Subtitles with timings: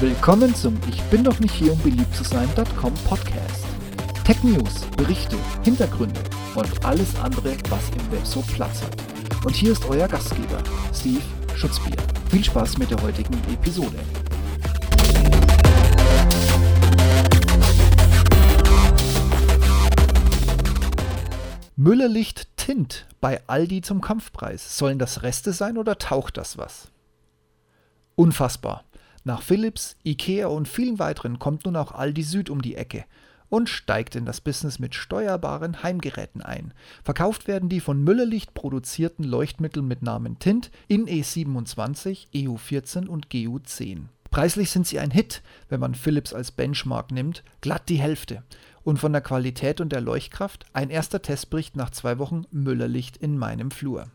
[0.00, 3.66] Willkommen zum Ich bin doch nicht hier, um beliebt zu sein.com Podcast.
[4.24, 6.18] Tech News, Berichte, Hintergründe
[6.54, 8.96] und alles andere, was im Web so Platz hat.
[9.44, 10.62] Und hier ist euer Gastgeber,
[10.94, 11.20] Steve
[11.54, 11.98] Schutzbier.
[12.30, 13.98] Viel Spaß mit der heutigen Episode.
[21.76, 24.78] Müllerlicht Tint bei Aldi zum Kampfpreis.
[24.78, 26.88] Sollen das Reste sein oder taucht das was?
[28.16, 28.84] Unfassbar.
[29.22, 33.04] Nach Philips, Ikea und vielen weiteren kommt nun auch Aldi Süd um die Ecke
[33.50, 36.72] und steigt in das Business mit steuerbaren Heimgeräten ein.
[37.02, 44.04] Verkauft werden die von Müllerlicht produzierten Leuchtmittel mit Namen Tint in E27, EU14 und GU10.
[44.30, 48.44] Preislich sind sie ein Hit, wenn man Philips als Benchmark nimmt, glatt die Hälfte.
[48.84, 53.36] Und von der Qualität und der Leuchtkraft ein erster Testbericht nach zwei Wochen Müllerlicht in
[53.36, 54.06] meinem Flur.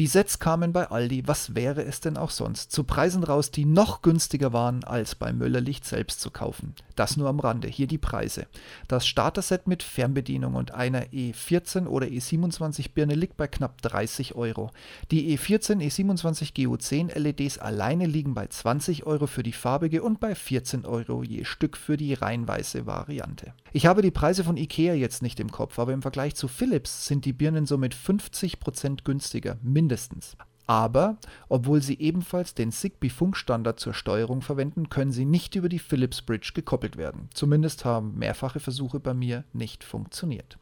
[0.00, 3.66] Die Sets kamen bei Aldi, was wäre es denn auch sonst, zu Preisen raus, die
[3.66, 6.74] noch günstiger waren, als bei Müllerlicht selbst zu kaufen.
[6.96, 8.46] Das nur am Rande, hier die Preise.
[8.88, 14.70] Das Starter-Set mit Fernbedienung und einer E14 oder E27 Birne liegt bei knapp 30 Euro.
[15.10, 20.34] Die E14, E27 GO10 LEDs alleine liegen bei 20 Euro für die farbige und bei
[20.34, 23.52] 14 Euro je Stück für die reinweiße Variante.
[23.74, 27.04] Ich habe die Preise von Ikea jetzt nicht im Kopf, aber im Vergleich zu Philips
[27.04, 30.36] sind die Birnen somit 50% günstiger, mindestens mindestens.
[30.66, 31.16] Aber,
[31.48, 36.52] obwohl sie ebenfalls den Zigbee-Funkstandard zur Steuerung verwenden, können sie nicht über die Philips Bridge
[36.54, 37.28] gekoppelt werden.
[37.34, 40.58] Zumindest haben mehrfache Versuche bei mir nicht funktioniert.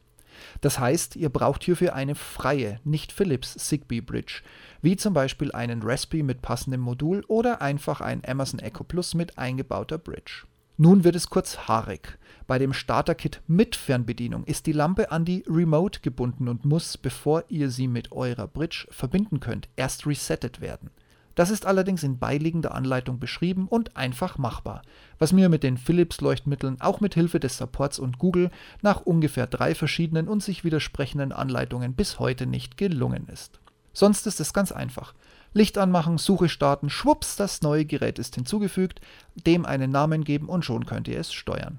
[0.63, 4.41] Das heißt, ihr braucht hierfür eine freie, nicht Philips Zigbee Bridge,
[4.81, 9.37] wie zum Beispiel einen Raspberry mit passendem Modul oder einfach ein Amazon Echo Plus mit
[9.37, 10.47] eingebauter Bridge.
[10.81, 12.21] Nun wird es kurz haarig.
[12.47, 17.43] Bei dem Starter-Kit mit Fernbedienung ist die Lampe an die Remote gebunden und muss, bevor
[17.49, 20.91] ihr sie mit eurer Bridge verbinden könnt, erst resettet werden.
[21.35, 24.83] Das ist allerdings in beiliegender Anleitung beschrieben und einfach machbar,
[25.19, 29.75] was mir mit den Philips-Leuchtmitteln auch mit Hilfe des Supports und Google nach ungefähr drei
[29.75, 33.59] verschiedenen und sich widersprechenden Anleitungen bis heute nicht gelungen ist.
[33.93, 35.13] Sonst ist es ganz einfach.
[35.53, 39.01] Licht anmachen, Suche starten, schwupps, das neue Gerät ist hinzugefügt,
[39.35, 41.79] dem einen Namen geben und schon könnt ihr es steuern.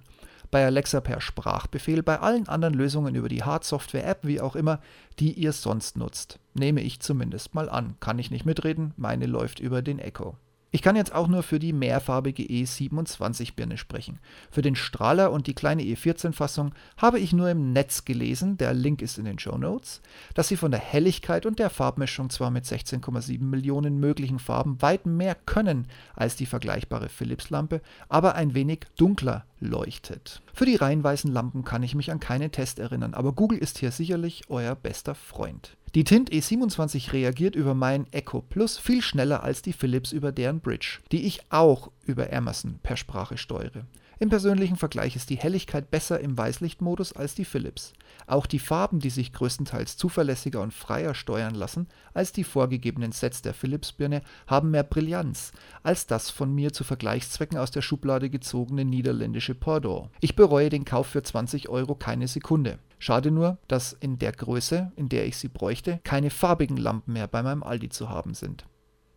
[0.51, 4.79] Bei Alexa per Sprachbefehl, bei allen anderen Lösungen über die Hard-Software-App, wie auch immer,
[5.19, 6.39] die ihr sonst nutzt.
[6.55, 7.95] Nehme ich zumindest mal an.
[7.99, 10.35] Kann ich nicht mitreden, meine läuft über den Echo.
[10.71, 14.19] Ich kann jetzt auch nur für die mehrfarbige E27-Birne sprechen.
[14.51, 19.01] Für den Strahler und die kleine E14-Fassung habe ich nur im Netz gelesen, der Link
[19.01, 20.01] ist in den Show Notes,
[20.35, 25.07] dass sie von der Helligkeit und der Farbmischung zwar mit 16,7 Millionen möglichen Farben weit
[25.07, 30.43] mehr können als die vergleichbare Philips-Lampe, aber ein wenig dunkler leuchtet.
[30.53, 33.79] Für die rein weißen Lampen kann ich mich an keinen Test erinnern, aber Google ist
[33.79, 35.77] hier sicherlich euer bester Freund.
[35.95, 40.59] Die Tint E27 reagiert über mein Echo Plus viel schneller als die Philips über deren
[40.59, 43.87] Bridge, die ich auch über Amazon per Sprache steuere.
[44.21, 47.93] Im persönlichen Vergleich ist die Helligkeit besser im Weißlichtmodus als die Philips.
[48.27, 53.41] Auch die Farben, die sich größtenteils zuverlässiger und freier steuern lassen als die vorgegebenen Sets
[53.41, 55.53] der Philips-Birne, haben mehr Brillanz
[55.83, 60.09] als das von mir zu Vergleichszwecken aus der Schublade gezogene niederländische Pordor.
[60.19, 62.79] Ich bereue den Kauf für 20 Euro keine Sekunde.
[62.97, 67.27] Schade nur, dass in der Größe, in der ich sie bräuchte, keine farbigen Lampen mehr
[67.27, 68.65] bei meinem Aldi zu haben sind.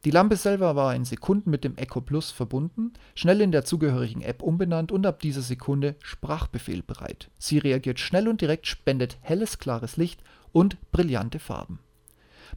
[0.04, 4.20] Die Lampe selber war in Sekunden mit dem Echo Plus verbunden, schnell in der zugehörigen
[4.22, 7.30] App umbenannt und ab dieser Sekunde Sprachbefehl bereit.
[7.38, 10.20] Sie reagiert schnell und direkt, spendet helles, klares Licht
[10.50, 11.78] und brillante Farben.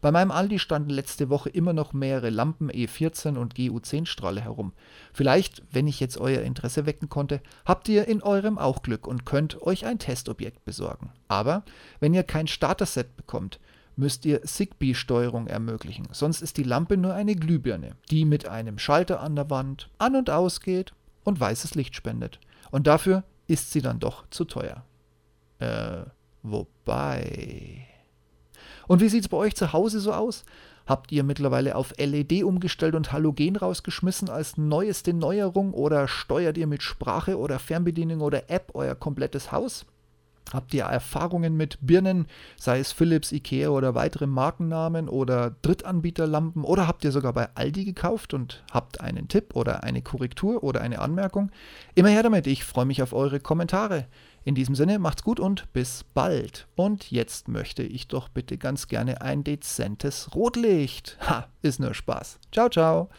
[0.02, 4.74] Bei meinem Aldi standen letzte Woche immer noch mehrere Lampen E14 und GU10 Strahle herum.
[5.14, 9.26] Vielleicht, wenn ich jetzt euer Interesse wecken konnte, habt ihr in eurem auch Glück und
[9.26, 11.12] könnt euch ein Testobjekt besorgen.
[11.28, 11.64] Aber
[12.00, 13.60] wenn ihr kein Starter-Set bekommt,
[13.96, 19.22] müsst ihr Zigbee-Steuerung ermöglichen, sonst ist die Lampe nur eine Glühbirne, die mit einem Schalter
[19.22, 22.40] an der Wand an und ausgeht und weißes Licht spendet.
[22.72, 24.84] Und dafür ist sie dann doch zu teuer.
[25.60, 26.04] Äh,
[26.44, 27.88] wobei.
[28.88, 30.44] Und wie sieht es bei euch zu Hause so aus?
[30.86, 36.68] Habt ihr mittlerweile auf LED umgestellt und Halogen rausgeschmissen als neueste Neuerung oder steuert ihr
[36.68, 39.86] mit Sprache oder Fernbedienung oder App euer komplettes Haus?
[40.54, 46.88] Habt ihr Erfahrungen mit Birnen, sei es Philips, Ikea oder weitere Markennamen oder Drittanbieterlampen oder
[46.88, 51.00] habt ihr sogar bei Aldi gekauft und habt einen Tipp oder eine Korrektur oder eine
[51.00, 51.52] Anmerkung?
[51.96, 54.06] Immer her damit, ich freue mich auf eure Kommentare.
[54.44, 56.68] In diesem Sinne, macht's gut und bis bald.
[56.76, 61.18] Und jetzt möchte ich doch bitte ganz gerne ein dezentes Rotlicht.
[61.22, 62.40] Ha, ist nur Spaß.
[62.52, 63.10] Ciao, ciao.